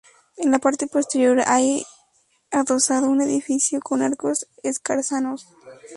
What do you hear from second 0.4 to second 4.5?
la parte posterior hay adosado un edificio con arcos